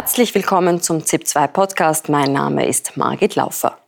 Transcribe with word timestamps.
Herzlich 0.00 0.32
willkommen 0.32 0.80
zum 0.80 0.98
ZIP2 0.98 1.48
Podcast. 1.48 2.08
Mein 2.08 2.32
Name 2.32 2.68
ist 2.68 2.96
Margit 2.96 3.34
Laufer. 3.34 3.78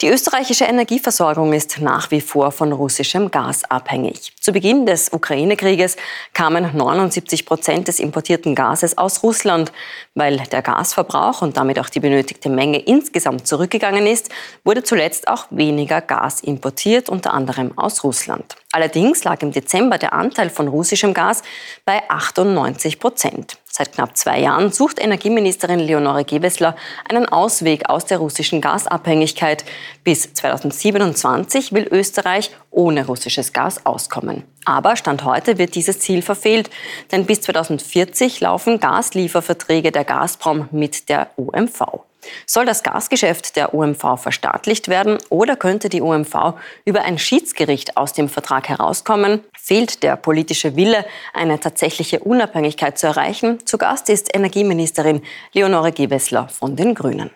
Die 0.00 0.08
österreichische 0.08 0.64
Energieversorgung 0.64 1.52
ist 1.52 1.80
nach 1.80 2.10
wie 2.10 2.20
vor 2.20 2.50
von 2.50 2.72
russischem 2.72 3.30
Gas 3.30 3.62
abhängig. 3.62 4.32
Zu 4.40 4.50
Beginn 4.50 4.86
des 4.86 5.12
Ukraine-Krieges 5.12 5.98
kamen 6.32 6.76
79 6.76 7.46
Prozent 7.46 7.86
des 7.86 8.00
importierten 8.00 8.56
Gases 8.56 8.98
aus 8.98 9.22
Russland. 9.22 9.70
Weil 10.16 10.38
der 10.38 10.62
Gasverbrauch 10.62 11.42
und 11.42 11.56
damit 11.56 11.78
auch 11.78 11.90
die 11.90 12.00
benötigte 12.00 12.48
Menge 12.48 12.80
insgesamt 12.80 13.46
zurückgegangen 13.46 14.08
ist, 14.08 14.30
wurde 14.64 14.82
zuletzt 14.82 15.28
auch 15.28 15.46
weniger 15.50 16.00
Gas 16.00 16.40
importiert, 16.40 17.08
unter 17.08 17.32
anderem 17.32 17.78
aus 17.78 18.02
Russland. 18.02 18.56
Allerdings 18.72 19.22
lag 19.22 19.40
im 19.42 19.52
Dezember 19.52 19.96
der 19.96 20.12
Anteil 20.12 20.50
von 20.50 20.66
russischem 20.66 21.14
Gas 21.14 21.42
bei 21.84 22.02
98 22.10 22.98
Prozent. 22.98 23.58
Seit 23.78 23.92
knapp 23.92 24.16
zwei 24.16 24.40
Jahren 24.40 24.72
sucht 24.72 24.98
Energieministerin 24.98 25.80
Leonore 25.80 26.24
Gewessler 26.24 26.76
einen 27.10 27.28
Ausweg 27.28 27.90
aus 27.90 28.06
der 28.06 28.16
russischen 28.16 28.62
Gasabhängigkeit. 28.62 29.66
Bis 30.02 30.32
2027 30.32 31.74
will 31.74 31.86
Österreich 31.90 32.52
ohne 32.70 33.04
russisches 33.04 33.52
Gas 33.52 33.84
auskommen. 33.84 34.44
Aber 34.64 34.96
Stand 34.96 35.24
heute 35.24 35.58
wird 35.58 35.74
dieses 35.74 35.98
Ziel 35.98 36.22
verfehlt, 36.22 36.70
denn 37.12 37.26
bis 37.26 37.42
2040 37.42 38.40
laufen 38.40 38.80
Gaslieferverträge 38.80 39.92
der 39.92 40.04
Gazprom 40.04 40.70
mit 40.72 41.10
der 41.10 41.28
UMV. 41.36 42.00
Soll 42.46 42.64
das 42.64 42.82
Gasgeschäft 42.82 43.56
der 43.56 43.74
UMV 43.74 44.18
verstaatlicht 44.18 44.88
werden 44.88 45.18
oder 45.28 45.56
könnte 45.56 45.88
die 45.88 46.00
UMV 46.00 46.54
über 46.84 47.02
ein 47.02 47.18
Schiedsgericht 47.18 47.96
aus 47.96 48.12
dem 48.12 48.28
Vertrag 48.28 48.68
herauskommen? 48.68 49.42
Fehlt 49.58 50.02
der 50.02 50.16
politische 50.16 50.76
Wille, 50.76 51.04
eine 51.34 51.60
tatsächliche 51.60 52.20
Unabhängigkeit 52.20 52.98
zu 52.98 53.06
erreichen? 53.06 53.64
Zu 53.66 53.78
Gast 53.78 54.08
ist 54.08 54.34
Energieministerin 54.34 55.22
Leonore 55.52 55.92
Gewessler 55.92 56.48
von 56.48 56.76
den 56.76 56.94
Grünen. 56.94 57.30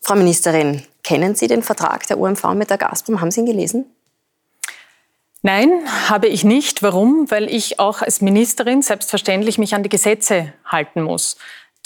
Frau 0.00 0.14
Ministerin, 0.14 0.82
kennen 1.04 1.34
Sie 1.34 1.46
den 1.46 1.62
Vertrag 1.62 2.06
der 2.06 2.18
UMV 2.18 2.54
mit 2.54 2.70
der 2.70 2.78
Gazprom? 2.78 3.20
Haben 3.20 3.30
Sie 3.30 3.40
ihn 3.40 3.46
gelesen? 3.46 3.86
Nein, 5.44 5.70
habe 6.08 6.28
ich 6.28 6.44
nicht. 6.44 6.84
Warum? 6.84 7.28
Weil 7.28 7.52
ich 7.52 7.80
auch 7.80 8.00
als 8.00 8.20
Ministerin 8.20 8.80
selbstverständlich 8.80 9.58
mich 9.58 9.74
an 9.74 9.82
die 9.82 9.88
Gesetze 9.88 10.52
halten 10.64 11.02
muss. 11.02 11.36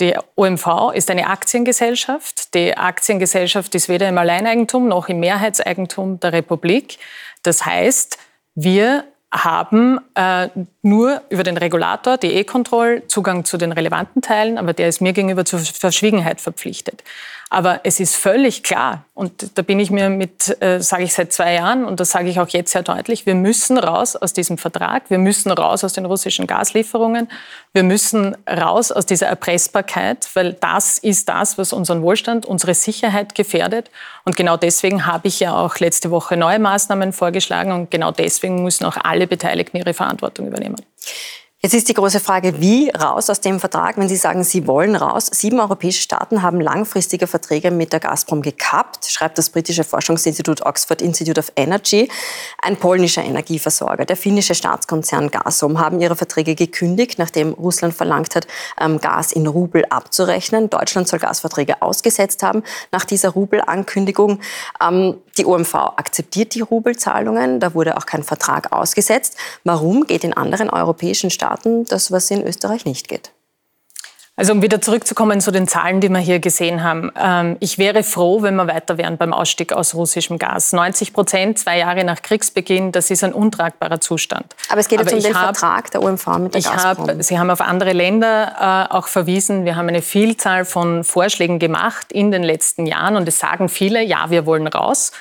Die 0.01 0.15
OMV 0.35 0.93
ist 0.95 1.11
eine 1.11 1.29
Aktiengesellschaft. 1.29 2.55
Die 2.55 2.77
Aktiengesellschaft 2.77 3.75
ist 3.75 3.89
weder 3.89 4.09
im 4.09 4.19
Alleineigentum 4.19 4.89
noch 4.89 5.09
im 5.09 5.21
Mehrheitseigentum 5.21 6.21
der 6.21 6.33
Republik. 6.33 6.99
Das 7.43 7.65
heißt, 7.65 8.19
wir 8.55 9.05
haben 9.33 9.99
äh, 10.15 10.49
nur 10.87 11.21
über 11.29 11.43
den 11.43 11.59
Regulator, 11.59 12.17
die 12.17 12.33
E-Control, 12.33 13.03
Zugang 13.09 13.45
zu 13.45 13.59
den 13.59 13.73
relevanten 13.73 14.23
Teilen, 14.23 14.57
aber 14.57 14.73
der 14.73 14.89
ist 14.89 15.01
mir 15.01 15.13
gegenüber 15.13 15.45
zur 15.45 15.59
Verschwiegenheit 15.59 16.41
verpflichtet. 16.41 17.03
Aber 17.49 17.81
es 17.85 18.01
ist 18.01 18.17
völlig 18.17 18.65
klar, 18.65 19.05
und 19.15 19.57
da 19.57 19.63
bin 19.63 19.79
ich 19.79 19.93
mir 19.93 20.11
mit, 20.11 20.61
äh, 20.61 20.81
sage 20.81 21.05
ich 21.05 21.15
seit 21.15 21.33
zwei 21.33 21.55
Jahren, 21.55 21.85
und 21.85 22.01
das 22.01 22.11
sage 22.11 22.29
ich 22.29 22.41
auch 22.41 22.49
jetzt 22.49 22.73
sehr 22.73 22.83
deutlich, 22.83 23.25
wir 23.25 23.37
müssen 23.37 23.79
raus 23.79 24.17
aus 24.17 24.33
diesem 24.33 24.59
Vertrag, 24.59 25.11
wir 25.11 25.19
müssen 25.19 25.53
raus 25.53 25.85
aus 25.85 25.93
den 25.93 26.07
russischen 26.07 26.49
Gaslieferungen, 26.49 27.29
wir 27.73 27.85
müssen 27.85 28.37
raus 28.51 28.91
aus 28.91 29.07
dieser 29.07 29.29
Erpressbarkeit, 29.29 30.29
weil 30.35 30.55
das 30.55 30.99
ist 30.99 31.29
das, 31.29 31.57
was 31.57 31.73
unseren 31.73 32.03
Wohlstand, 32.03 32.47
unsere 32.47 32.75
Sicherheit 32.75 33.37
gefährdet. 33.37 33.91
Und 34.25 34.35
genau 34.35 34.57
deswegen 34.57 35.07
habe 35.07 35.29
ich 35.29 35.39
ja 35.39 35.55
auch 35.55 35.79
letzte 35.79 36.11
Woche 36.11 36.37
neue 36.37 36.59
Maßnahmen 36.59 37.13
vorgeschlagen 37.13 37.71
und 37.71 37.93
genau 37.93 38.11
deswegen 38.11 38.65
müssen 38.65 38.85
auch 38.85 38.97
alle 39.05 39.29
Beteiligten 39.29 39.77
ihre 39.77 39.95
Verantwortung 39.95 40.49
übernehmen. 40.49 40.76
Jetzt 41.67 41.73
ist 41.75 41.89
die 41.89 41.95
große 41.95 42.21
Frage, 42.21 42.61
wie 42.61 42.91
raus 42.91 43.31
aus 43.31 43.41
dem 43.41 43.59
Vertrag, 43.59 43.97
wenn 43.97 44.09
Sie 44.09 44.17
sagen, 44.17 44.45
Sie 44.45 44.67
wollen 44.67 44.95
raus. 44.95 45.31
Sieben 45.33 45.59
europäische 45.59 46.03
Staaten 46.03 46.43
haben 46.43 46.61
langfristige 46.61 47.27
Verträge 47.27 47.71
mit 47.71 47.95
der 47.95 47.99
Gazprom 47.99 48.43
gekappt, 48.43 49.07
schreibt 49.07 49.37
das 49.39 49.51
britische 49.51 49.83
Forschungsinstitut 49.83 50.65
Oxford 50.65 51.01
Institute 51.01 51.41
of 51.41 51.51
Energy. 51.57 52.11
Ein 52.61 52.77
polnischer 52.77 53.25
Energieversorger, 53.25 54.05
der 54.05 54.19
finnische 54.19 54.55
Staatskonzern 54.55 55.31
Gazprom, 55.31 55.81
haben 55.81 55.99
ihre 55.99 56.15
Verträge 56.15 56.55
gekündigt, 56.55 57.19
nachdem 57.19 57.55
Russland 57.55 57.95
verlangt 57.95 58.37
hat, 58.37 58.47
ähm, 58.79 59.01
Gas 59.01 59.33
in 59.33 59.47
Rubel 59.47 59.87
abzurechnen. 59.89 60.69
Deutschland 60.69 61.09
soll 61.09 61.19
Gasverträge 61.19 61.81
ausgesetzt 61.81 62.43
haben 62.43 62.63
nach 62.93 63.07
dieser 63.07 63.31
Rubelankündigung. 63.31 64.41
Ähm, 64.81 65.17
die 65.39 65.47
OMV 65.47 65.75
akzeptiert 65.75 66.55
die 66.55 66.61
Rubelzahlungen, 66.61 67.61
da 67.61 67.75
wurde 67.75 67.97
auch 67.97 68.07
kein 68.07 68.23
Vertrag 68.23 68.73
ausgesetzt. 68.73 69.37
Warum 69.65 70.07
geht 70.07 70.25
in 70.25 70.33
anderen 70.33 70.71
europäischen 70.71 71.31
Staaten 71.31 71.85
das, 71.85 72.11
was 72.11 72.31
in 72.31 72.43
Österreich 72.43 72.85
nicht 72.85 73.09
geht? 73.09 73.33
Also 74.39 74.53
um 74.53 74.61
wieder 74.61 74.83
zurückzukommen 74.83 75.41
zu 75.41 75.51
den 75.51 75.67
Zahlen, 75.67 76.03
die 76.03 76.11
wir 76.11 76.19
hier 76.19 76.41
gesehen 76.41 76.83
haben. 76.83 77.11
Ähm, 77.19 77.57
ich 77.61 77.79
wäre 77.79 78.03
froh, 78.03 78.43
wenn 78.43 78.55
wir 78.57 78.67
weiter 78.67 78.99
wären 78.99 79.17
beim 79.17 79.33
Ausstieg 79.33 79.73
aus 79.73 79.95
russischem 79.95 80.39
Gas. 80.39 80.75
90 80.75 81.15
Prozent, 81.15 81.59
zwei 81.59 81.79
Jahre 81.79 82.05
nach 82.05 82.21
Kriegsbeginn, 82.21 82.93
das 82.93 83.11
ist 83.11 83.25
ein 83.25 83.33
untragbarer 83.33 83.99
Zustand. 83.99 84.45
Aber 84.69 84.81
es 84.81 84.89
geht 84.89 85.01
jetzt 85.01 85.09
Aber 85.09 85.17
um 85.17 85.23
den 85.23 85.35
hab, 85.35 85.57
Vertrag 85.57 85.91
der 85.91 86.03
OMV 86.03 86.27
mit 86.39 86.53
der 86.53 86.59
ich 86.59 86.67
Gazprom. 86.67 87.09
Hab, 87.09 87.23
Sie 87.23 87.39
haben 87.39 87.49
auf 87.49 87.63
andere 87.63 87.93
Länder 87.93 88.89
äh, 88.91 88.95
auch 88.95 89.07
verwiesen. 89.07 89.65
Wir 89.65 89.75
haben 89.75 89.89
eine 89.89 90.03
Vielzahl 90.03 90.67
von 90.67 91.03
Vorschlägen 91.03 91.59
gemacht 91.59 92.13
in 92.13 92.31
den 92.31 92.43
letzten 92.43 92.85
Jahren 92.85 93.17
und 93.17 93.27
es 93.27 93.39
sagen 93.39 93.71
viele, 93.71 94.03
ja, 94.03 94.27
wir 94.29 94.45
wollen 94.45 94.67
raus. 94.67 95.13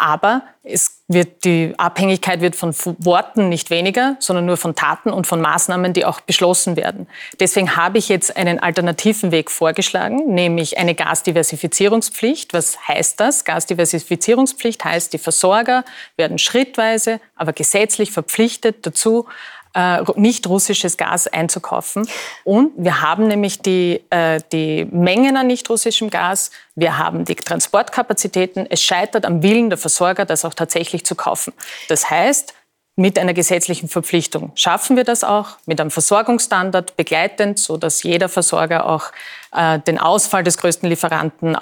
Aber 0.00 0.44
es 0.62 1.02
wird, 1.08 1.44
die 1.44 1.74
Abhängigkeit 1.76 2.40
wird 2.40 2.56
von 2.56 2.74
Worten 3.00 3.50
nicht 3.50 3.68
weniger, 3.68 4.16
sondern 4.18 4.46
nur 4.46 4.56
von 4.56 4.74
Taten 4.74 5.10
und 5.10 5.26
von 5.26 5.42
Maßnahmen, 5.42 5.92
die 5.92 6.06
auch 6.06 6.22
beschlossen 6.22 6.74
werden. 6.76 7.06
Deswegen 7.38 7.76
habe 7.76 7.98
ich 7.98 8.08
jetzt 8.08 8.34
einen 8.34 8.60
alternativen 8.60 9.30
Weg 9.30 9.50
vorgeschlagen, 9.50 10.32
nämlich 10.32 10.78
eine 10.78 10.94
Gasdiversifizierungspflicht. 10.94 12.54
Was 12.54 12.88
heißt 12.88 13.20
das? 13.20 13.44
Gasdiversifizierungspflicht 13.44 14.82
heißt, 14.82 15.12
die 15.12 15.18
Versorger 15.18 15.84
werden 16.16 16.38
schrittweise, 16.38 17.20
aber 17.36 17.52
gesetzlich 17.52 18.10
verpflichtet 18.10 18.86
dazu, 18.86 19.26
äh, 19.74 20.02
nicht 20.16 20.48
russisches 20.48 20.96
Gas 20.96 21.26
einzukaufen. 21.26 22.08
Und 22.44 22.72
wir 22.76 23.02
haben 23.02 23.28
nämlich 23.28 23.60
die, 23.60 24.02
äh, 24.10 24.40
die 24.52 24.86
Mengen 24.90 25.36
an 25.36 25.46
nicht 25.46 25.68
russischem 25.70 26.10
Gas, 26.10 26.50
wir 26.74 26.98
haben 26.98 27.24
die 27.24 27.34
Transportkapazitäten. 27.34 28.66
Es 28.68 28.82
scheitert 28.82 29.26
am 29.26 29.42
Willen 29.42 29.70
der 29.70 29.78
Versorger, 29.78 30.24
das 30.24 30.44
auch 30.44 30.54
tatsächlich 30.54 31.04
zu 31.04 31.14
kaufen. 31.14 31.52
Das 31.88 32.10
heißt, 32.10 32.54
mit 32.96 33.18
einer 33.18 33.32
gesetzlichen 33.32 33.88
Verpflichtung 33.88 34.52
schaffen 34.54 34.96
wir 34.96 35.04
das 35.04 35.24
auch, 35.24 35.56
mit 35.64 35.80
einem 35.80 35.90
Versorgungsstandard 35.90 36.96
begleitend, 36.96 37.58
sodass 37.58 38.02
jeder 38.02 38.28
Versorger 38.28 38.86
auch 38.86 39.12
den 39.52 39.98
Ausfall 39.98 40.44
des 40.44 40.58
größten 40.58 40.88
Lieferanten 40.88 41.56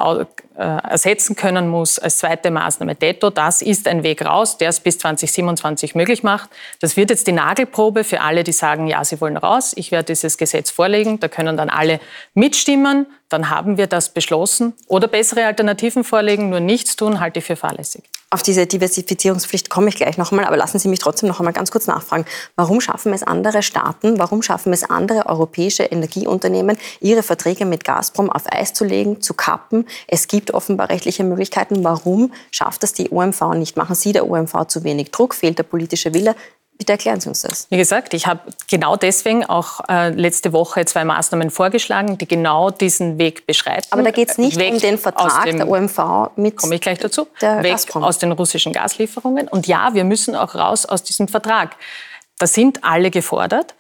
äh, 0.59 0.65
ersetzen 0.91 1.37
können 1.37 1.69
muss 1.69 2.01
als 2.01 2.19
zweite 2.19 2.51
Maßnahme 2.51 2.97
Detto. 2.97 3.31
Das 3.31 3.63
ist 3.63 3.87
ein 3.87 4.03
Weg 4.03 4.25
raus, 4.25 4.59
der 4.59 4.71
es 4.71 4.81
bis 4.81 4.99
2027 4.99 5.95
möglich 5.95 6.25
macht. 6.25 6.51
Das 6.81 6.97
wird 6.97 7.11
jetzt 7.11 7.29
die 7.29 7.33
Nagelprobe 7.33 8.03
für 8.03 8.21
alle, 8.21 8.43
die 8.43 8.51
sagen, 8.51 8.89
ja, 8.89 9.05
sie 9.05 9.21
wollen 9.21 9.37
raus. 9.37 9.73
Ich 9.77 9.93
werde 9.93 10.07
dieses 10.07 10.37
Gesetz 10.37 10.71
vorlegen. 10.71 11.21
Da 11.21 11.29
können 11.29 11.57
dann 11.57 11.71
alle 11.71 12.01
mitstimmen. 12.35 13.07
Dann 13.29 13.51
haben 13.51 13.77
wir 13.77 13.87
das 13.87 14.09
beschlossen. 14.09 14.75
Oder 14.89 15.07
bessere 15.07 15.47
Alternativen 15.47 16.03
vorlegen, 16.03 16.51
nur 16.51 16.61
nichts 16.61 16.97
tun, 16.97 17.21
halte 17.21 17.39
ich 17.39 17.45
für 17.45 17.57
fahrlässig. 17.57 18.03
Auf 18.31 18.43
diese 18.43 18.67
Diversifizierungspflicht 18.67 19.71
komme 19.71 19.89
ich 19.89 19.97
gleich 19.97 20.19
noch 20.19 20.33
einmal, 20.33 20.45
aber 20.45 20.59
lassen 20.59 20.79
Sie 20.79 20.89
mich 20.89 20.99
trotzdem 20.99 21.31
noch 21.31 21.41
einmal 21.41 21.55
ganz 21.55 21.71
kurz 21.71 21.87
nachfragen. 21.87 22.27
Warum 22.57 22.83
schaffen 22.83 23.15
es 23.15 23.23
andere 23.23 23.63
Staaten, 23.63 24.19
warum 24.19 24.43
schaffen 24.43 24.71
es 24.75 24.85
andere 24.85 25.27
europäische 25.27 25.85
Energieunternehmen, 25.85 26.77
ihre 27.01 27.23
Verträge 27.23 27.65
mit 27.65 27.78
Gazprom 27.85 28.31
auf 28.31 28.43
Eis 28.47 28.75
zu 28.75 28.85
legen, 28.85 29.21
zu 29.21 29.35
kappen? 29.35 29.87
Es 30.07 30.29
gibt 30.29 30.53
offenbar 30.53 30.91
rechtliche 30.91 31.25
Möglichkeiten. 31.25 31.85
Warum 31.85 32.33
schafft 32.51 32.85
es 32.85 32.93
die 32.93 33.11
OMV 33.11 33.55
nicht? 33.55 33.77
Machen 33.77 33.95
Sie 33.95 34.13
der 34.13 34.29
OMV 34.29 34.67
zu 34.67 34.85
wenig 34.85 35.11
Druck? 35.11 35.35
Fehlt 35.35 35.59
der 35.59 35.65
politische 35.65 36.15
Wille? 36.15 36.35
Bitte 36.79 36.93
erklären 36.93 37.21
Sie 37.21 37.29
uns 37.29 37.43
das. 37.43 37.67
Wie 37.71 37.77
gesagt, 37.77 38.15
ich 38.15 38.29
habe 38.29 38.41
genau 38.71 38.95
deswegen 38.95 39.45
auch 39.45 39.81
äh, 39.89 40.11
letzte 40.11 40.53
Woche 40.53 40.85
zwei 40.85 41.05
Maßnahmen 41.05 41.51
vorgeschlagen, 41.51 42.19
die 42.19 42.29
genau 42.29 42.71
diesen 42.71 43.19
Weg 43.19 43.47
beschreiten. 43.47 43.89
Aber 43.91 44.05
da 44.05 44.13
geht 44.13 44.31
es 44.31 44.39
nicht 44.39 44.57
Weg 44.57 44.75
um 44.75 44.79
den 44.79 44.97
Vertrag 44.97 45.45
dem, 45.45 45.57
der 45.57 45.69
OMV 45.69 46.31
mit 46.37 46.57
komme 46.57 46.77
ich 46.77 46.81
gleich 46.81 47.01
dazu, 47.01 47.27
der 47.41 47.65
Weg 47.65 47.73
Gazprom. 47.73 48.05
aus 48.05 48.19
den 48.19 48.31
russischen 48.31 48.73
Gaslieferungen. 48.73 49.49
Und 49.49 49.67
ja, 49.67 49.93
wir 49.93 50.05
müssen 50.05 50.37
auch 50.37 50.55
raus 50.55 50.87
aus 50.87 51.03
diesem 51.03 51.27
Vertrag. 51.27 51.75
Da 52.39 52.47
sind 52.47 52.85
alle 52.85 53.11
gefordert. 53.11 53.75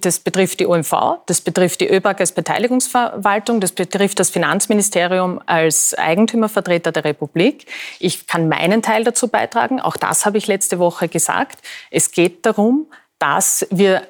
Das 0.00 0.18
betrifft 0.20 0.60
die 0.60 0.66
OMV, 0.66 1.18
das 1.26 1.40
betrifft 1.40 1.80
die 1.80 1.88
ÖBAG 1.88 2.20
als 2.20 2.32
Beteiligungsverwaltung, 2.32 3.60
das 3.60 3.72
betrifft 3.72 4.20
das 4.20 4.30
Finanzministerium 4.30 5.40
als 5.46 5.94
Eigentümervertreter 5.94 6.92
der 6.92 7.04
Republik. 7.04 7.66
Ich 7.98 8.26
kann 8.26 8.48
meinen 8.48 8.82
Teil 8.82 9.04
dazu 9.04 9.28
beitragen. 9.28 9.80
Auch 9.80 9.96
das 9.96 10.26
habe 10.26 10.38
ich 10.38 10.46
letzte 10.46 10.78
Woche 10.78 11.08
gesagt. 11.08 11.58
Es 11.90 12.10
geht 12.10 12.46
darum, 12.46 12.86
dass 13.18 13.66
wir 13.70 14.02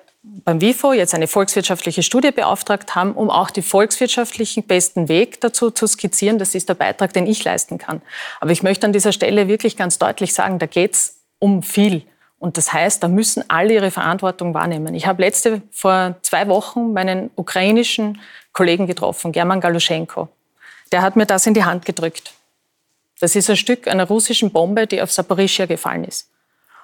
beim 0.45 0.61
WIFO 0.61 0.93
jetzt 0.93 1.15
eine 1.15 1.29
volkswirtschaftliche 1.29 2.03
Studie 2.03 2.33
beauftragt 2.33 2.95
haben, 2.95 3.13
um 3.13 3.31
auch 3.31 3.51
die 3.51 3.63
volkswirtschaftlichen 3.63 4.65
besten 4.65 5.09
Weg 5.09 5.41
dazu 5.41 5.71
zu 5.71 5.87
skizzieren. 5.87 6.39
Das 6.39 6.55
ist 6.55 6.69
der 6.69 6.75
Beitrag, 6.75 7.13
den 7.13 7.27
ich 7.27 7.45
leisten 7.45 7.79
kann. 7.79 8.03
Aber 8.41 8.51
ich 8.51 8.63
möchte 8.63 8.87
an 8.87 8.93
dieser 8.93 9.13
Stelle 9.13 9.49
wirklich 9.49 9.77
ganz 9.77 9.99
deutlich 9.99 10.35
sagen, 10.35 10.59
da 10.59 10.67
geht 10.67 10.95
es 10.95 11.21
um 11.39 11.63
viel. 11.63 12.03
Und 12.47 12.57
das 12.57 12.73
heißt, 12.73 13.03
da 13.03 13.09
müssen 13.09 13.43
alle 13.49 13.75
ihre 13.75 13.91
Verantwortung 13.91 14.55
wahrnehmen. 14.55 14.95
Ich 14.95 15.09
habe 15.09 15.21
letzte 15.21 15.63
vor 15.73 16.15
zwei 16.23 16.47
Wochen 16.47 16.93
meinen 16.93 17.29
ukrainischen 17.35 18.21
Kollegen 18.53 18.87
getroffen, 18.87 19.33
German 19.33 19.61
Galuschenko. 19.61 20.29
Der 20.93 21.03
hat 21.03 21.17
mir 21.17 21.27
das 21.27 21.45
in 21.49 21.55
die 21.55 21.65
Hand 21.65 21.85
gedrückt. 21.85 22.35
Das 23.19 23.35
ist 23.35 23.51
ein 23.51 23.57
Stück 23.57 23.89
einer 23.89 24.07
russischen 24.07 24.53
Bombe, 24.53 24.87
die 24.87 25.03
auf 25.03 25.11
Saporischia 25.11 25.67
gefallen 25.67 26.05
ist. 26.05 26.31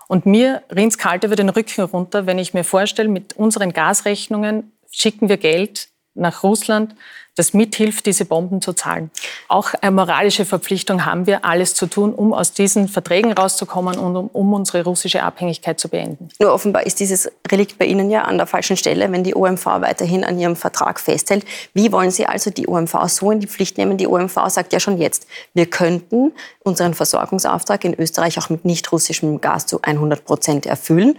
Und 0.08 0.26
mir 0.26 0.64
rinnt 0.68 0.98
kalt 0.98 1.22
über 1.22 1.36
den 1.36 1.48
Rücken 1.48 1.82
runter, 1.82 2.26
wenn 2.26 2.40
ich 2.40 2.54
mir 2.54 2.64
vorstelle, 2.64 3.08
mit 3.08 3.34
unseren 3.36 3.72
Gasrechnungen 3.72 4.72
schicken 4.90 5.28
wir 5.28 5.36
Geld 5.36 5.90
nach 6.14 6.42
Russland, 6.42 6.96
das 7.34 7.54
mithilft, 7.54 8.04
diese 8.04 8.26
Bomben 8.26 8.60
zu 8.60 8.74
zahlen. 8.74 9.10
Auch 9.48 9.72
eine 9.80 9.90
moralische 9.90 10.44
Verpflichtung 10.44 11.06
haben 11.06 11.26
wir, 11.26 11.44
alles 11.44 11.74
zu 11.74 11.86
tun, 11.86 12.12
um 12.12 12.34
aus 12.34 12.52
diesen 12.52 12.88
Verträgen 12.88 13.32
rauszukommen 13.32 13.98
und 13.98 14.16
um, 14.16 14.26
um, 14.28 14.52
unsere 14.52 14.84
russische 14.84 15.22
Abhängigkeit 15.22 15.80
zu 15.80 15.88
beenden. 15.88 16.28
Nur 16.38 16.52
offenbar 16.52 16.84
ist 16.84 17.00
dieses 17.00 17.30
Relikt 17.50 17.78
bei 17.78 17.86
Ihnen 17.86 18.10
ja 18.10 18.22
an 18.22 18.36
der 18.36 18.46
falschen 18.46 18.76
Stelle, 18.76 19.10
wenn 19.10 19.24
die 19.24 19.34
OMV 19.34 19.64
weiterhin 19.64 20.24
an 20.24 20.38
ihrem 20.38 20.56
Vertrag 20.56 21.00
festhält. 21.00 21.44
Wie 21.72 21.90
wollen 21.90 22.10
Sie 22.10 22.26
also 22.26 22.50
die 22.50 22.68
OMV 22.68 22.94
so 23.08 23.30
in 23.30 23.40
die 23.40 23.46
Pflicht 23.46 23.78
nehmen? 23.78 23.96
Die 23.96 24.06
OMV 24.06 24.38
sagt 24.48 24.72
ja 24.74 24.80
schon 24.80 24.98
jetzt, 24.98 25.26
wir 25.54 25.66
könnten 25.66 26.32
unseren 26.64 26.92
Versorgungsauftrag 26.92 27.84
in 27.84 27.98
Österreich 27.98 28.38
auch 28.38 28.50
mit 28.50 28.66
nicht 28.66 28.92
russischem 28.92 29.40
Gas 29.40 29.66
zu 29.66 29.80
100 29.80 30.24
Prozent 30.24 30.66
erfüllen, 30.66 31.18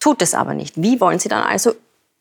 tut 0.00 0.22
es 0.22 0.34
aber 0.34 0.54
nicht. 0.54 0.74
Wie 0.82 1.00
wollen 1.00 1.20
Sie 1.20 1.28
dann 1.28 1.42
also 1.42 1.72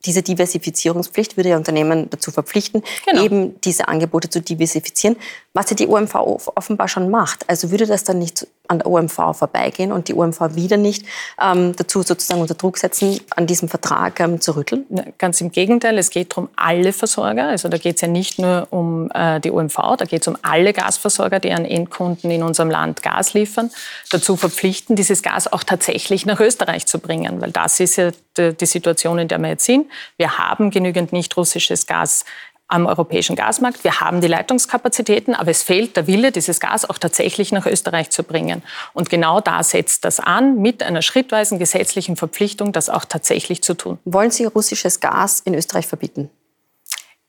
diese 0.05 0.21
Diversifizierungspflicht 0.21 1.37
würde 1.37 1.49
ja 1.49 1.57
Unternehmen 1.57 2.09
dazu 2.09 2.31
verpflichten, 2.31 2.83
genau. 3.05 3.23
eben 3.23 3.61
diese 3.61 3.87
Angebote 3.87 4.29
zu 4.29 4.41
diversifizieren, 4.41 5.15
was 5.53 5.69
ja 5.69 5.75
die 5.75 5.87
OMV 5.87 6.15
offenbar 6.55 6.87
schon 6.87 7.09
macht. 7.09 7.47
Also 7.49 7.71
würde 7.71 7.85
das 7.85 8.03
dann 8.03 8.19
nicht 8.19 8.47
an 8.71 8.79
der 8.79 8.87
OMV 8.87 9.33
vorbeigehen 9.33 9.91
und 9.91 10.07
die 10.07 10.13
OMV 10.13 10.55
wieder 10.55 10.77
nicht 10.77 11.05
ähm, 11.41 11.75
dazu 11.75 12.03
sozusagen 12.03 12.39
unter 12.39 12.53
Druck 12.53 12.77
setzen, 12.77 13.19
an 13.35 13.45
diesem 13.45 13.67
Vertrag 13.67 14.19
ähm, 14.21 14.39
zu 14.39 14.55
rütteln? 14.55 14.85
Ganz 15.17 15.41
im 15.41 15.51
Gegenteil, 15.51 15.97
es 15.97 16.09
geht 16.09 16.31
darum, 16.31 16.47
alle 16.55 16.93
Versorger, 16.93 17.49
also 17.49 17.67
da 17.67 17.77
geht 17.77 17.95
es 17.95 18.01
ja 18.01 18.07
nicht 18.07 18.39
nur 18.39 18.67
um 18.69 19.11
äh, 19.13 19.41
die 19.41 19.51
OMV, 19.51 19.75
da 19.97 20.05
geht 20.05 20.21
es 20.21 20.27
um 20.29 20.37
alle 20.41 20.71
Gasversorger, 20.71 21.39
die 21.41 21.51
an 21.51 21.65
Endkunden 21.65 22.31
in 22.31 22.43
unserem 22.43 22.69
Land 22.69 23.03
Gas 23.03 23.33
liefern, 23.33 23.71
dazu 24.09 24.37
verpflichten, 24.37 24.95
dieses 24.95 25.21
Gas 25.21 25.51
auch 25.51 25.65
tatsächlich 25.65 26.25
nach 26.25 26.39
Österreich 26.39 26.85
zu 26.85 26.99
bringen, 26.99 27.41
weil 27.41 27.51
das 27.51 27.81
ist 27.81 27.97
ja 27.97 28.11
die, 28.37 28.53
die 28.53 28.65
Situation, 28.65 29.19
in 29.19 29.27
der 29.27 29.39
wir 29.39 29.49
jetzt 29.49 29.65
sind. 29.65 29.87
Wir 30.17 30.37
haben 30.37 30.71
genügend 30.71 31.13
nicht 31.13 31.35
russisches 31.37 31.87
Gas 31.87 32.25
am 32.71 32.85
europäischen 32.85 33.35
Gasmarkt. 33.35 33.83
Wir 33.83 33.99
haben 33.99 34.21
die 34.21 34.27
Leitungskapazitäten, 34.27 35.35
aber 35.35 35.51
es 35.51 35.61
fehlt 35.61 35.97
der 35.97 36.07
Wille, 36.07 36.31
dieses 36.31 36.59
Gas 36.59 36.89
auch 36.89 36.97
tatsächlich 36.97 37.51
nach 37.51 37.65
Österreich 37.65 38.09
zu 38.09 38.23
bringen. 38.23 38.63
Und 38.93 39.09
genau 39.09 39.41
da 39.41 39.61
setzt 39.61 40.05
das 40.05 40.19
an, 40.19 40.61
mit 40.61 40.81
einer 40.81 41.01
schrittweisen 41.01 41.59
gesetzlichen 41.59 42.15
Verpflichtung, 42.15 42.71
das 42.71 42.89
auch 42.89 43.03
tatsächlich 43.03 43.61
zu 43.61 43.73
tun. 43.73 43.99
Wollen 44.05 44.31
Sie 44.31 44.45
russisches 44.45 45.01
Gas 45.01 45.41
in 45.41 45.53
Österreich 45.53 45.85
verbieten? 45.85 46.29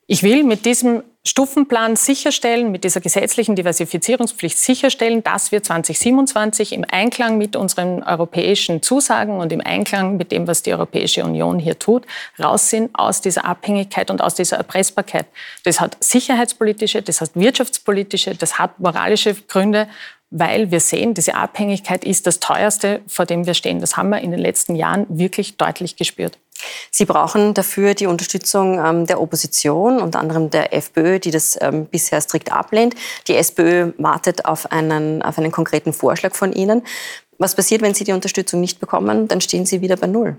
Ich 0.07 0.23
will 0.23 0.45
mit 0.45 0.65
diesem 0.65 1.03
Stufenplan 1.25 1.95
sicherstellen, 1.95 2.73
mit 2.73 2.83
dieser 2.83 3.01
gesetzlichen 3.01 3.55
Diversifizierungspflicht 3.55 4.59
sicherstellen, 4.59 5.23
dass 5.23 5.53
wir 5.53 5.63
2027 5.63 6.73
im 6.73 6.85
Einklang 6.91 7.39
mit 7.39 7.55
unseren 7.55 8.03
europäischen 8.03 8.83
Zusagen 8.83 9.39
und 9.39 9.53
im 9.53 9.61
Einklang 9.61 10.17
mit 10.17 10.33
dem, 10.33 10.49
was 10.49 10.65
die 10.65 10.73
Europäische 10.73 11.23
Union 11.23 11.61
hier 11.61 11.79
tut, 11.79 12.07
raus 12.43 12.71
sind 12.71 12.91
aus 12.95 13.21
dieser 13.21 13.45
Abhängigkeit 13.45 14.11
und 14.11 14.21
aus 14.21 14.35
dieser 14.35 14.57
Erpressbarkeit. 14.57 15.27
Das 15.63 15.81
hat 15.81 15.97
sicherheitspolitische, 16.01 17.03
das 17.03 17.21
hat 17.21 17.31
wirtschaftspolitische, 17.35 18.35
das 18.35 18.59
hat 18.59 18.81
moralische 18.81 19.35
Gründe 19.35 19.89
weil 20.35 20.71
wir 20.71 20.81
sehen, 20.81 21.13
diese 21.13 21.35
Abhängigkeit 21.35 22.05
ist 22.05 22.27
das 22.27 22.41
teuerste, 22.41 23.03
vor 23.07 23.27
dem 23.27 23.47
wir 23.47 23.53
stehen. 23.53 23.81
Das 23.81 23.99
haben 23.99 24.09
wir 24.09 24.23
in 24.23 24.31
den 24.31 24.41
letzten 24.41 24.75
Jahren 24.75 25.05
wirklich 25.11 25.59
deutlich 25.59 25.97
gespürt. 25.97 26.39
Sie 26.91 27.05
brauchen 27.05 27.55
dafür 27.55 27.95
die 27.95 28.07
Unterstützung 28.07 28.79
ähm, 28.79 29.07
der 29.07 29.21
Opposition, 29.21 30.01
unter 30.01 30.21
anderem 30.21 30.51
der 30.51 30.75
FPÖ, 30.75 31.19
die 31.19 31.31
das 31.31 31.59
ähm, 31.61 31.87
bisher 31.87 32.21
strikt 32.21 32.53
ablehnt. 32.53 32.95
Die 33.29 33.37
SPÖ 33.37 33.93
wartet 33.99 34.45
auf 34.45 34.71
einen, 34.73 35.23
auf 35.23 35.39
einen 35.39 35.53
konkreten 35.53 35.93
Vorschlag 35.93 36.35
von 36.35 36.53
Ihnen. 36.53 36.83
Was 37.39 37.55
passiert, 37.55 37.83
wenn 37.83 37.95
Sie 37.95 38.05
die 38.05 38.13
Unterstützung 38.13 38.61
nicht 38.61 38.81
bekommen? 38.81 39.29
Dann 39.29 39.41
stehen 39.41 39.67
Sie 39.67 39.81
wieder 39.81 39.97
bei 39.97 40.07
Null. 40.07 40.37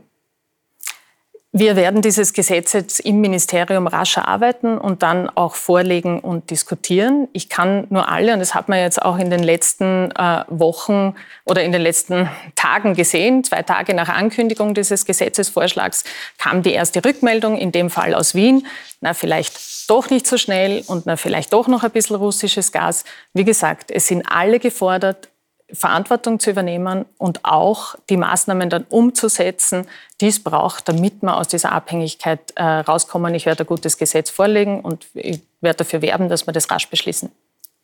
Wir 1.55 1.75
werden 1.75 2.01
dieses 2.01 2.33
Gesetz 2.33 2.73
jetzt 2.73 2.99
im 3.01 3.21
Ministerium 3.21 3.85
rasch 3.85 4.17
erarbeiten 4.17 4.79
und 4.79 5.03
dann 5.03 5.29
auch 5.29 5.53
vorlegen 5.53 6.19
und 6.19 6.49
diskutieren. 6.49 7.27
Ich 7.31 7.47
kann 7.47 7.85
nur 7.91 8.09
alle, 8.09 8.33
und 8.33 8.39
das 8.39 8.55
hat 8.55 8.69
man 8.69 8.79
jetzt 8.79 8.99
auch 8.99 9.19
in 9.19 9.29
den 9.29 9.43
letzten 9.43 10.09
äh, 10.13 10.45
Wochen 10.47 11.13
oder 11.45 11.61
in 11.61 11.71
den 11.71 11.83
letzten 11.83 12.27
Tagen 12.55 12.95
gesehen, 12.95 13.43
zwei 13.43 13.61
Tage 13.61 13.93
nach 13.93 14.09
Ankündigung 14.09 14.73
dieses 14.73 15.05
Gesetzesvorschlags 15.05 16.05
kam 16.39 16.63
die 16.63 16.71
erste 16.71 17.05
Rückmeldung, 17.05 17.55
in 17.55 17.71
dem 17.71 17.91
Fall 17.91 18.15
aus 18.15 18.33
Wien. 18.33 18.65
Na, 18.99 19.13
vielleicht 19.13 19.87
doch 19.87 20.09
nicht 20.09 20.25
so 20.25 20.39
schnell 20.39 20.83
und 20.87 21.05
na, 21.05 21.17
vielleicht 21.17 21.53
doch 21.53 21.67
noch 21.67 21.83
ein 21.83 21.91
bisschen 21.91 22.15
russisches 22.15 22.71
Gas. 22.71 23.03
Wie 23.35 23.43
gesagt, 23.43 23.91
es 23.91 24.07
sind 24.07 24.25
alle 24.27 24.57
gefordert, 24.57 25.29
Verantwortung 25.71 26.39
zu 26.39 26.51
übernehmen 26.51 27.05
und 27.17 27.43
auch 27.43 27.95
die 28.09 28.17
Maßnahmen 28.17 28.69
dann 28.69 28.85
umzusetzen, 28.89 29.87
die 30.21 30.27
es 30.27 30.43
braucht, 30.43 30.87
damit 30.87 31.21
wir 31.21 31.37
aus 31.37 31.47
dieser 31.47 31.71
Abhängigkeit 31.71 32.53
äh, 32.55 32.63
rauskommen. 32.63 33.33
Ich 33.33 33.45
werde 33.45 33.63
ein 33.63 33.67
gutes 33.67 33.97
Gesetz 33.97 34.29
vorlegen 34.29 34.81
und 34.81 35.07
ich 35.13 35.41
werde 35.61 35.77
dafür 35.77 36.01
werben, 36.01 36.29
dass 36.29 36.45
wir 36.47 36.53
das 36.53 36.69
rasch 36.69 36.89
beschließen. 36.89 37.31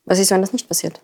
Was 0.05 0.19
ist, 0.19 0.31
wenn 0.31 0.41
das 0.41 0.53
nicht 0.53 0.67
passiert? 0.67 1.01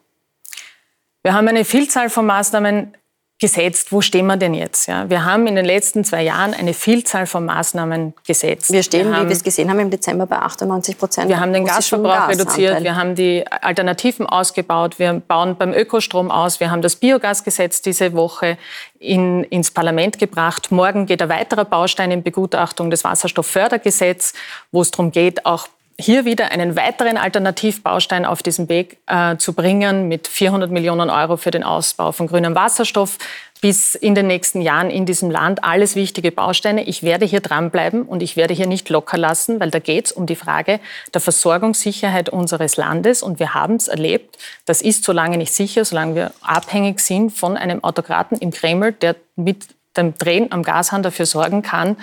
Wir 1.24 1.33
haben 1.33 1.48
eine 1.48 1.66
Vielzahl 1.66 2.10
von 2.10 2.25
Maßnahmen 2.25 2.95
gesetzt. 3.40 3.92
Wo 3.92 4.00
stehen 4.00 4.28
wir 4.28 4.38
denn 4.38 4.54
jetzt? 4.54 4.88
Ja, 4.88 5.10
wir 5.10 5.26
haben 5.26 5.46
in 5.48 5.56
den 5.56 5.66
letzten 5.66 6.06
zwei 6.06 6.24
Jahren 6.24 6.54
eine 6.54 6.74
Vielzahl 6.74 7.28
von 7.28 7.46
Maßnahmen 7.46 8.14
gesetzt. 8.26 8.72
Wir 8.72 8.82
stehen, 8.82 9.10
wir 9.10 9.16
haben, 9.18 9.26
wie 9.26 9.30
wir 9.30 9.36
es 9.36 9.44
gesehen 9.44 9.70
haben, 9.70 9.80
im 9.80 9.90
Dezember 9.90 10.26
bei 10.26 10.38
98 10.38 10.98
Prozent. 10.98 11.28
Wir 11.28 11.40
haben 11.40 11.52
den 11.52 11.66
Gasverbrauch 11.66 12.30
reduziert, 12.30 12.84
wir 12.84 12.96
haben 12.96 13.16
die 13.16 13.46
Alternativen 13.50 14.26
ausgebaut, 14.26 15.00
wir 15.00 15.14
bauen 15.14 15.58
beim 15.58 15.74
Ökostrom 15.74 16.32
aus, 16.32 16.62
wir 16.62 16.72
haben 16.72 16.82
das 16.82 16.96
Biogasgesetz 16.96 17.82
diese 17.82 18.14
Woche 18.14 18.58
in, 19.00 19.44
ins 19.44 19.70
Parlament 19.70 20.18
gebracht. 20.18 20.72
Morgen 20.72 21.06
geht 21.06 21.22
ein 21.22 21.30
weiterer 21.30 21.66
Baustein 21.66 22.12
in 22.12 22.24
Begutachtung 22.24 22.90
des 22.90 23.04
Wasserstofffördergesetzes, 23.04 24.34
wo 24.72 24.82
es 24.82 24.92
darum 24.92 25.12
geht, 25.12 25.46
auch 25.46 25.68
hier 25.97 26.25
wieder 26.25 26.51
einen 26.51 26.75
weiteren 26.75 27.18
Alternativbaustein 27.18 28.25
auf 28.25 28.44
diesem 28.44 28.68
Weg 28.68 28.97
äh, 29.07 29.38
zu 29.38 29.53
bringen 29.53 30.07
mit 30.07 30.27
400 30.27 30.69
Millionen 30.69 31.09
Euro 31.09 31.38
für 31.38 31.51
den 31.51 31.63
Ausbau 31.63 32.12
von 32.12 32.27
grünem 32.27 32.53
Wasserstoff 32.53 33.18
bis 33.62 33.95
in 33.95 34.13
den 34.13 34.27
nächsten 34.27 34.62
Jahren 34.62 34.89
in 34.89 35.06
diesem 35.06 35.31
Land. 35.31 35.63
Alles 35.63 35.95
wichtige 35.95 36.31
Bausteine. 36.31 36.83
Ich 36.83 37.01
werde 37.01 37.25
hier 37.25 37.39
dranbleiben 37.39 38.03
und 38.03 38.21
ich 38.21 38.36
werde 38.36 38.53
hier 38.53 38.67
nicht 38.67 38.89
locker 38.89 39.17
lassen, 39.17 39.60
weil 39.62 39.72
da 39.72 39.79
geht 39.79 40.08
es 40.08 40.12
um 40.12 40.25
die 40.25 40.36
Frage 40.36 40.81
der 41.13 41.22
Versorgungssicherheit 41.22 42.27
unseres 42.27 42.75
Landes. 42.75 43.24
Und 43.24 43.39
wir 43.39 43.53
haben 43.53 43.75
es 43.75 43.88
erlebt, 43.88 44.38
das 44.65 44.81
ist 44.81 45.05
so 45.05 45.13
lange 45.13 45.38
nicht 45.38 45.53
sicher, 45.53 45.86
solange 45.86 46.15
wir 46.15 46.31
abhängig 46.41 47.00
sind 47.00 47.31
von 47.31 47.55
einem 47.55 47.84
Autokraten 47.84 48.38
im 48.38 48.51
Kreml, 48.51 48.91
der 48.91 49.15
mit 49.38 49.67
dem 49.96 50.17
Drehen 50.17 50.51
am 50.51 50.62
Gashahn 50.62 51.03
dafür 51.03 51.25
sorgen 51.25 51.62
kann, 51.62 51.96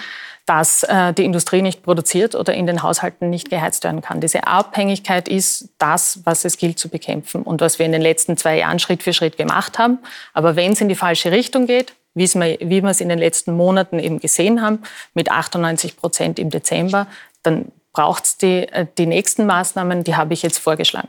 dass 0.46 0.82
äh, 0.82 1.12
die 1.12 1.24
Industrie 1.24 1.62
nicht 1.62 1.82
produziert 1.82 2.34
oder 2.34 2.54
in 2.54 2.66
den 2.66 2.82
Haushalten 2.82 3.30
nicht 3.30 3.50
geheizt 3.50 3.84
werden 3.84 4.00
kann. 4.00 4.20
Diese 4.20 4.46
Abhängigkeit 4.46 5.28
ist 5.28 5.68
das, 5.78 6.20
was 6.24 6.44
es 6.44 6.56
gilt 6.56 6.78
zu 6.78 6.88
bekämpfen 6.88 7.42
und 7.42 7.60
was 7.60 7.78
wir 7.78 7.86
in 7.86 7.92
den 7.92 8.02
letzten 8.02 8.36
zwei 8.36 8.58
Jahren 8.58 8.78
Schritt 8.78 9.02
für 9.02 9.12
Schritt 9.12 9.36
gemacht 9.36 9.78
haben. 9.78 9.98
Aber 10.34 10.56
wenn 10.56 10.72
es 10.72 10.80
in 10.80 10.88
die 10.88 10.96
falsche 10.96 11.30
Richtung 11.30 11.66
geht, 11.66 11.94
wie 12.14 12.28
wir 12.34 12.84
es 12.84 13.00
in 13.00 13.08
den 13.08 13.18
letzten 13.18 13.56
Monaten 13.56 13.98
eben 13.98 14.18
gesehen 14.18 14.60
haben, 14.60 14.82
mit 15.14 15.30
98 15.30 15.96
Prozent 15.96 16.38
im 16.38 16.50
Dezember, 16.50 17.06
dann 17.42 17.72
braucht 17.92 18.24
es 18.24 18.36
die, 18.36 18.68
äh, 18.68 18.86
die 18.98 19.06
nächsten 19.06 19.46
Maßnahmen, 19.46 20.04
die 20.04 20.16
habe 20.16 20.34
ich 20.34 20.42
jetzt 20.42 20.58
vorgeschlagen. 20.58 21.08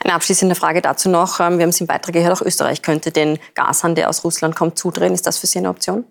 Eine 0.00 0.14
abschließende 0.14 0.54
Frage 0.54 0.82
dazu 0.82 1.08
noch. 1.08 1.40
Ähm, 1.40 1.58
wir 1.58 1.62
haben 1.62 1.70
es 1.70 1.80
im 1.80 1.86
Beitrag 1.86 2.14
gehört, 2.14 2.32
auch 2.32 2.44
Österreich 2.44 2.82
könnte 2.82 3.10
den 3.10 3.38
Gashahn, 3.54 3.94
der 3.94 4.08
aus 4.08 4.24
Russland 4.24 4.54
kommt, 4.54 4.78
zudrehen. 4.78 5.14
Ist 5.14 5.26
das 5.26 5.38
für 5.38 5.46
Sie 5.46 5.58
eine 5.58 5.70
Option? 5.70 6.04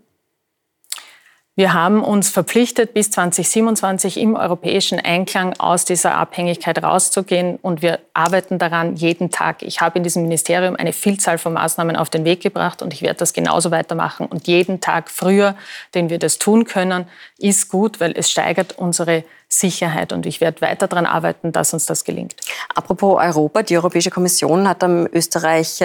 Wir 1.57 1.73
haben 1.73 2.01
uns 2.01 2.29
verpflichtet, 2.29 2.93
bis 2.93 3.11
2027 3.11 4.17
im 4.17 4.35
europäischen 4.35 5.01
Einklang 5.01 5.53
aus 5.59 5.83
dieser 5.83 6.15
Abhängigkeit 6.15 6.81
rauszugehen. 6.81 7.57
Und 7.61 7.81
wir 7.81 7.99
arbeiten 8.13 8.57
daran 8.57 8.95
jeden 8.95 9.31
Tag. 9.31 9.61
Ich 9.61 9.81
habe 9.81 9.97
in 9.97 10.03
diesem 10.03 10.23
Ministerium 10.23 10.77
eine 10.77 10.93
Vielzahl 10.93 11.37
von 11.37 11.51
Maßnahmen 11.51 11.97
auf 11.97 12.09
den 12.09 12.23
Weg 12.23 12.41
gebracht 12.41 12.81
und 12.81 12.93
ich 12.93 13.01
werde 13.01 13.19
das 13.19 13.33
genauso 13.33 13.69
weitermachen. 13.69 14.27
Und 14.27 14.47
jeden 14.47 14.79
Tag 14.79 15.11
früher, 15.11 15.55
den 15.93 16.09
wir 16.09 16.19
das 16.19 16.39
tun 16.39 16.63
können, 16.63 17.05
ist 17.37 17.67
gut, 17.67 17.99
weil 17.99 18.13
es 18.15 18.31
steigert 18.31 18.77
unsere 18.77 19.25
Sicherheit. 19.53 20.13
Und 20.13 20.25
ich 20.25 20.39
werde 20.39 20.61
weiter 20.61 20.87
daran 20.87 21.05
arbeiten, 21.05 21.51
dass 21.51 21.73
uns 21.73 21.85
das 21.85 22.05
gelingt. 22.05 22.35
Apropos 22.73 23.19
Europa, 23.21 23.63
die 23.63 23.75
Europäische 23.75 24.09
Kommission 24.09 24.67
hat 24.67 24.81
am, 24.83 25.07
Österreich, 25.11 25.81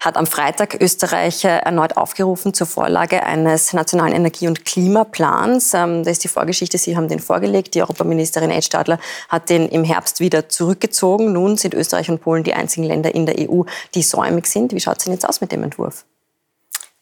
hat 0.00 0.16
am 0.16 0.26
Freitag 0.26 0.80
Österreich 0.80 1.44
erneut 1.44 1.96
aufgerufen 1.98 2.54
zur 2.54 2.66
Vorlage 2.66 3.22
eines 3.22 3.74
nationalen 3.74 4.14
Energie- 4.14 4.48
und 4.48 4.64
Klimaplans. 4.64 5.74
Ähm, 5.74 6.04
da 6.04 6.10
ist 6.10 6.24
die 6.24 6.28
Vorgeschichte, 6.28 6.78
Sie 6.78 6.96
haben 6.96 7.08
den 7.08 7.20
vorgelegt. 7.20 7.74
Die 7.74 7.82
Europaministerin 7.82 8.50
Ed 8.50 8.64
Stadler 8.64 8.98
hat 9.28 9.50
den 9.50 9.68
im 9.68 9.84
Herbst 9.84 10.20
wieder 10.20 10.48
zurückgezogen. 10.48 11.32
Nun 11.32 11.58
sind 11.58 11.74
Österreich 11.74 12.08
und 12.10 12.22
Polen 12.22 12.44
die 12.44 12.54
einzigen 12.54 12.84
Länder 12.84 13.14
in 13.14 13.26
der 13.26 13.36
EU, 13.38 13.62
die 13.94 14.02
säumig 14.02 14.46
sind. 14.46 14.72
Wie 14.72 14.80
schaut 14.80 14.98
es 14.98 15.04
denn 15.04 15.12
jetzt 15.12 15.28
aus 15.28 15.42
mit 15.42 15.52
dem 15.52 15.62
Entwurf? 15.62 16.06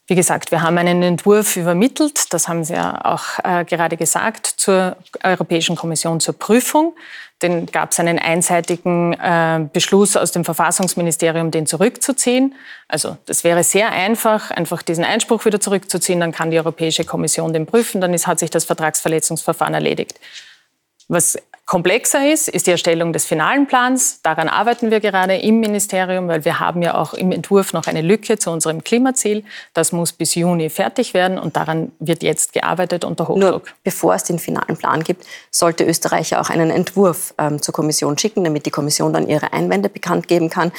Wie 0.06 0.14
gesagt, 0.14 0.50
wir 0.50 0.61
haben 0.61 0.76
einen 0.76 1.02
Entwurf 1.02 1.56
übermittelt, 1.56 2.34
das 2.34 2.46
haben 2.46 2.62
Sie 2.62 2.75
ja 2.75 3.02
auch 3.06 3.42
äh, 3.42 3.64
gerade 3.64 3.96
gesagt, 3.96 4.46
zur 4.46 4.96
Europäischen 5.23 5.76
Kommission 5.76 6.20
zur 6.20 6.38
Prüfung. 6.38 6.94
Den 7.40 7.64
gab 7.66 7.92
es 7.92 8.00
einen 8.00 8.18
einseitigen 8.18 9.14
äh, 9.14 9.66
Beschluss 9.73 10.14
aus 10.16 10.30
dem 10.30 10.44
Verfassungsministerium, 10.44 11.50
den 11.50 11.66
zurückzuziehen. 11.66 12.54
Also 12.87 13.16
das 13.25 13.44
wäre 13.44 13.64
sehr 13.64 13.92
einfach, 13.92 14.50
einfach 14.50 14.82
diesen 14.82 15.04
Einspruch 15.04 15.46
wieder 15.46 15.58
zurückzuziehen, 15.58 16.20
dann 16.20 16.32
kann 16.32 16.50
die 16.50 16.58
Europäische 16.58 17.04
Kommission 17.04 17.54
den 17.54 17.64
prüfen, 17.64 18.02
dann 18.02 18.12
ist, 18.12 18.26
hat 18.26 18.38
sich 18.38 18.50
das 18.50 18.66
Vertragsverletzungsverfahren 18.66 19.73
erledigt. 19.73 20.20
Was 21.08 21.38
komplexer 21.66 22.30
ist, 22.30 22.49
ist 22.49 22.66
die 22.66 22.73
Erstellung 22.73 23.12
des 23.12 23.25
finalen 23.25 23.66
Plans. 23.66 24.21
Daran 24.23 24.49
arbeiten 24.49 24.90
wir 24.90 25.00
gerade 25.00 25.37
im 25.37 25.61
Ministerium, 25.61 26.28
weil 26.28 26.44
wir 26.44 26.61
haben 26.61 26.83
ja 26.83 26.94
auch 26.94 27.14
im 27.14 27.33
Entwurf 27.33 27.73
noch 27.73 27.87
eine 27.87 28.02
Lücke 28.02 28.38
zu 28.38 28.50
unserem 28.50 28.85
Klimaziel. 28.85 29.44
Das 29.73 29.92
muss 29.92 30.12
bis 30.12 30.35
Juni 30.35 30.68
fertig 30.68 31.14
werden 31.14 31.38
und 31.38 31.56
daran 31.56 31.92
wird 31.99 32.23
jetzt 32.23 32.52
gearbeitet 32.52 33.04
unter 33.04 33.28
Hochdruck. 33.28 33.40
Nur 33.40 33.62
bevor 33.83 34.14
es 34.14 34.25
den 34.25 34.38
finalen 34.38 34.76
Plan 34.76 35.02
gibt, 35.02 35.25
sollte 35.50 35.85
Österreich 35.85 36.30
ja 36.30 36.40
auch 36.40 36.50
einen 36.50 36.71
Entwurf 36.71 37.35
ähm, 37.38 37.62
zur 37.62 37.73
Kommission 37.73 38.18
schicken, 38.18 38.44
damit 38.44 38.66
die 38.66 38.71
Kommission 38.71 39.12
dann 39.12 39.26
ihre 39.26 39.52
Einwände 39.52 39.88
bekannt 39.88 40.28
geben 40.28 40.50
kann. 40.50 40.71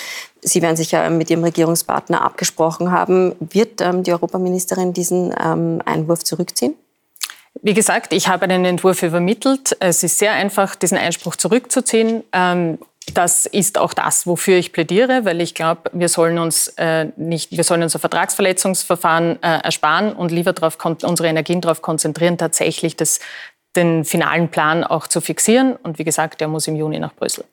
Sie 0.41 0.61
werden 0.61 0.75
sich 0.75 0.91
ja 0.91 1.09
mit 1.09 1.31
Ihrem 1.31 1.43
Regierungspartner 1.43 2.21
abgesprochen 2.21 2.91
haben. 2.91 3.33
Wird 3.39 3.81
ähm, 3.81 4.03
die 4.03 4.11
Europaministerin 4.11 4.93
diesen 4.93 5.33
ähm, 5.43 5.81
Einwurf 5.85 6.23
zurückziehen? 6.23 6.75
Wie 7.61 7.73
gesagt, 7.73 8.13
ich 8.13 8.27
habe 8.27 8.43
einen 8.43 8.65
Entwurf 8.65 9.01
übermittelt. 9.01 9.75
Es 9.79 10.03
ist 10.03 10.19
sehr 10.19 10.33
einfach, 10.33 10.75
diesen 10.75 10.97
Einspruch 10.97 11.35
zurückzuziehen. 11.35 12.23
Ähm, 12.31 12.77
das 13.13 13.45
ist 13.45 13.77
auch 13.77 13.93
das, 13.93 14.25
wofür 14.25 14.57
ich 14.57 14.73
plädiere, 14.73 15.25
weil 15.25 15.39
ich 15.41 15.53
glaube, 15.53 15.91
wir 15.93 16.09
sollen 16.09 16.39
uns 16.39 16.69
äh, 16.77 17.05
nicht, 17.17 17.51
wir 17.51 17.63
sollen 17.63 17.83
unser 17.83 17.99
Vertragsverletzungsverfahren 17.99 19.41
äh, 19.43 19.59
ersparen 19.59 20.13
und 20.13 20.31
lieber 20.31 20.53
darauf 20.53 20.77
unsere 20.83 21.27
Energien 21.27 21.61
darauf 21.61 21.81
konzentrieren, 21.81 22.37
tatsächlich 22.37 22.95
das, 22.95 23.19
den 23.75 24.05
finalen 24.05 24.49
Plan 24.49 24.83
auch 24.83 25.07
zu 25.07 25.21
fixieren. 25.21 25.75
Und 25.75 25.99
wie 25.99 26.03
gesagt, 26.03 26.41
der 26.41 26.47
muss 26.47 26.67
im 26.67 26.75
Juni 26.75 26.99
nach 26.99 27.13
Brüssel. 27.13 27.45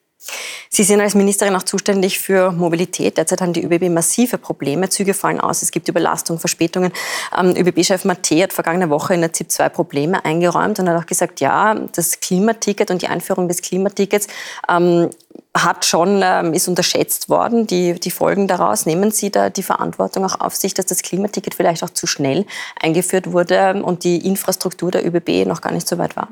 Sie 0.74 0.84
sind 0.84 1.00
als 1.00 1.14
Ministerin 1.14 1.54
auch 1.54 1.64
zuständig 1.64 2.18
für 2.18 2.50
Mobilität. 2.50 3.18
Derzeit 3.18 3.40
haben 3.40 3.52
die 3.52 3.64
ÖBB 3.64 3.90
massive 3.90 4.38
Probleme. 4.38 4.88
Züge 4.88 5.14
fallen 5.14 5.40
aus, 5.40 5.62
es 5.62 5.70
gibt 5.70 5.88
Überlastung, 5.88 6.38
Verspätungen. 6.38 6.92
Ähm, 7.38 7.54
ÖBB-Chef 7.56 8.04
Matte 8.04 8.42
hat 8.42 8.52
vergangene 8.52 8.88
Woche 8.88 9.14
in 9.14 9.20
der 9.20 9.32
ZIP 9.32 9.50
2 9.50 9.68
Probleme 9.68 10.24
eingeräumt 10.24 10.78
und 10.78 10.88
hat 10.88 11.02
auch 11.02 11.06
gesagt, 11.06 11.40
ja, 11.40 11.74
das 11.74 12.20
Klimaticket 12.20 12.90
und 12.90 13.02
die 13.02 13.08
Einführung 13.08 13.48
des 13.48 13.60
Klimatickets 13.60 14.28
ähm, 14.68 15.10
hat 15.54 15.84
schon, 15.84 16.22
ähm, 16.24 16.54
ist 16.54 16.68
unterschätzt 16.68 17.28
worden, 17.28 17.66
die, 17.66 18.00
die 18.00 18.10
Folgen 18.10 18.48
daraus. 18.48 18.86
Nehmen 18.86 19.10
Sie 19.10 19.30
da 19.30 19.50
die 19.50 19.62
Verantwortung 19.62 20.24
auch 20.24 20.40
auf 20.40 20.56
sich, 20.56 20.72
dass 20.72 20.86
das 20.86 21.02
Klimaticket 21.02 21.54
vielleicht 21.54 21.82
auch 21.82 21.90
zu 21.90 22.06
schnell 22.06 22.46
eingeführt 22.80 23.32
wurde 23.32 23.82
und 23.82 24.04
die 24.04 24.26
Infrastruktur 24.26 24.90
der 24.90 25.06
ÖBB 25.06 25.46
noch 25.46 25.60
gar 25.60 25.72
nicht 25.72 25.86
so 25.86 25.98
weit 25.98 26.16
war? 26.16 26.28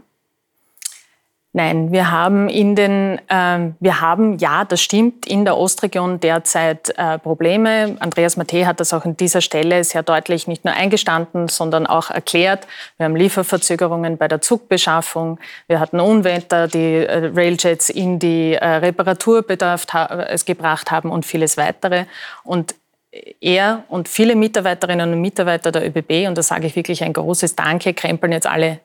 Nein, 1.52 1.90
wir 1.90 2.12
haben 2.12 2.48
in 2.48 2.76
den, 2.76 3.18
äh, 3.28 3.72
wir 3.80 4.00
haben 4.00 4.38
ja, 4.38 4.64
das 4.64 4.80
stimmt, 4.80 5.26
in 5.26 5.44
der 5.44 5.56
Ostregion 5.56 6.20
derzeit 6.20 6.96
äh, 6.96 7.18
Probleme. 7.18 7.96
Andreas 7.98 8.36
Matte 8.36 8.68
hat 8.68 8.78
das 8.78 8.94
auch 8.94 9.04
an 9.04 9.16
dieser 9.16 9.40
Stelle 9.40 9.82
sehr 9.82 10.04
deutlich 10.04 10.46
nicht 10.46 10.64
nur 10.64 10.74
eingestanden, 10.74 11.48
sondern 11.48 11.88
auch 11.88 12.10
erklärt. 12.10 12.68
Wir 12.98 13.06
haben 13.06 13.16
Lieferverzögerungen 13.16 14.16
bei 14.16 14.28
der 14.28 14.40
Zugbeschaffung. 14.40 15.40
Wir 15.66 15.80
hatten 15.80 15.98
Unwetter, 15.98 16.68
die 16.68 17.04
äh, 17.04 17.32
Railjets 17.34 17.88
in 17.88 18.20
die 18.20 18.54
äh, 18.54 18.64
Reparaturbedarf 18.64 19.86
es 20.28 20.44
gebracht 20.44 20.92
haben 20.92 21.10
und 21.10 21.26
vieles 21.26 21.56
weitere. 21.56 22.04
Und 22.44 22.76
er 23.40 23.82
und 23.88 24.08
viele 24.08 24.36
Mitarbeiterinnen 24.36 25.12
und 25.14 25.20
Mitarbeiter 25.20 25.72
der 25.72 25.84
ÖBB, 25.84 26.28
und 26.28 26.38
da 26.38 26.44
sage 26.44 26.68
ich 26.68 26.76
wirklich 26.76 27.02
ein 27.02 27.12
großes 27.12 27.56
Danke, 27.56 27.92
krempeln 27.92 28.30
jetzt 28.30 28.46
alle 28.46 28.78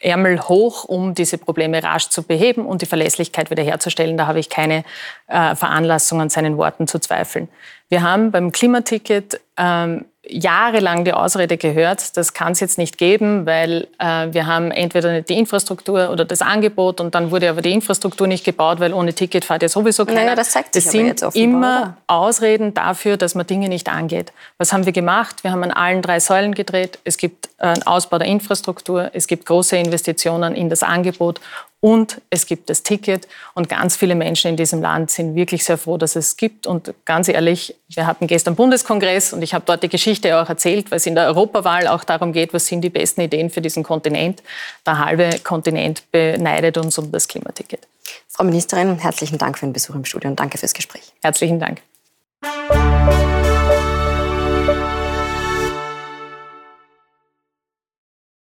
Ärmel 0.00 0.40
hoch, 0.40 0.84
um 0.84 1.14
diese 1.14 1.38
Probleme 1.38 1.82
rasch 1.82 2.08
zu 2.08 2.22
beheben 2.22 2.66
und 2.66 2.82
die 2.82 2.86
Verlässlichkeit 2.86 3.50
wiederherzustellen. 3.50 4.16
Da 4.16 4.26
habe 4.26 4.38
ich 4.38 4.48
keine 4.48 4.84
äh, 5.26 5.54
Veranlassung 5.56 6.20
an 6.20 6.30
seinen 6.30 6.56
Worten 6.56 6.86
zu 6.86 6.98
zweifeln. 7.00 7.48
Wir 7.88 8.02
haben 8.02 8.30
beim 8.30 8.52
Klimaticket 8.52 9.40
ähm, 9.56 10.04
jahrelang 10.30 11.04
die 11.04 11.12
Ausrede 11.12 11.56
gehört, 11.56 12.16
das 12.16 12.34
kann 12.34 12.52
es 12.52 12.60
jetzt 12.60 12.78
nicht 12.78 12.98
geben, 12.98 13.46
weil 13.46 13.86
äh, 13.98 14.28
wir 14.30 14.46
haben 14.46 14.70
entweder 14.70 15.22
die 15.22 15.38
Infrastruktur 15.38 16.10
oder 16.10 16.24
das 16.24 16.42
Angebot 16.42 17.00
und 17.00 17.14
dann 17.14 17.30
wurde 17.30 17.50
aber 17.50 17.62
die 17.62 17.72
Infrastruktur 17.72 18.26
nicht 18.26 18.44
gebaut, 18.44 18.80
weil 18.80 18.92
ohne 18.92 19.14
Ticket 19.14 19.44
fährt 19.44 19.62
ja 19.62 19.68
sowieso 19.68 20.04
keiner. 20.04 20.20
Naja, 20.20 20.34
das 20.34 20.50
zeigt 20.50 20.74
sich 20.74 20.84
das 20.84 20.92
sind 20.92 21.06
jetzt 21.06 21.22
offenbar, 21.22 21.42
immer 21.44 21.80
oder? 21.80 21.96
Ausreden 22.06 22.74
dafür, 22.74 23.16
dass 23.16 23.34
man 23.34 23.46
Dinge 23.46 23.68
nicht 23.68 23.88
angeht. 23.88 24.32
Was 24.58 24.72
haben 24.72 24.84
wir 24.84 24.92
gemacht? 24.92 25.44
Wir 25.44 25.52
haben 25.52 25.64
an 25.64 25.70
allen 25.70 26.02
drei 26.02 26.20
Säulen 26.20 26.54
gedreht. 26.54 26.98
Es 27.04 27.16
gibt 27.16 27.48
äh, 27.58 27.66
einen 27.66 27.86
Ausbau 27.86 28.18
der 28.18 28.28
Infrastruktur, 28.28 29.10
es 29.12 29.26
gibt 29.26 29.46
große 29.46 29.76
Investitionen 29.76 30.54
in 30.54 30.68
das 30.68 30.82
Angebot 30.82 31.40
und 31.80 32.20
es 32.30 32.46
gibt 32.46 32.70
das 32.70 32.82
Ticket. 32.82 33.28
Und 33.54 33.68
ganz 33.68 33.96
viele 33.96 34.14
Menschen 34.14 34.48
in 34.48 34.56
diesem 34.56 34.82
Land 34.82 35.10
sind 35.10 35.34
wirklich 35.36 35.64
sehr 35.64 35.78
froh, 35.78 35.96
dass 35.96 36.16
es 36.16 36.36
gibt. 36.36 36.66
Und 36.66 36.92
ganz 37.04 37.28
ehrlich, 37.28 37.76
wir 37.88 38.06
hatten 38.06 38.26
gestern 38.26 38.56
Bundeskongress 38.56 39.32
und 39.32 39.42
ich 39.42 39.54
habe 39.54 39.64
dort 39.64 39.82
die 39.82 39.88
Geschichte 39.88 40.40
auch 40.40 40.48
erzählt, 40.48 40.90
weil 40.90 40.96
es 40.96 41.06
in 41.06 41.14
der 41.14 41.26
Europawahl 41.26 41.86
auch 41.86 42.02
darum 42.02 42.32
geht, 42.32 42.52
was 42.52 42.66
sind 42.66 42.80
die 42.80 42.90
besten 42.90 43.20
Ideen 43.20 43.50
für 43.50 43.60
diesen 43.60 43.84
Kontinent. 43.84 44.42
Der 44.84 44.98
halbe 44.98 45.30
Kontinent 45.44 46.10
beneidet 46.10 46.78
uns 46.78 46.98
um 46.98 47.12
das 47.12 47.28
Klimaticket. 47.28 47.86
Frau 48.26 48.44
Ministerin, 48.44 48.98
herzlichen 48.98 49.38
Dank 49.38 49.58
für 49.58 49.66
den 49.66 49.72
Besuch 49.72 49.94
im 49.94 50.04
Studio 50.04 50.30
und 50.30 50.40
danke 50.40 50.58
fürs 50.58 50.74
Gespräch. 50.74 51.12
Herzlichen 51.22 51.60
Dank. 51.60 51.82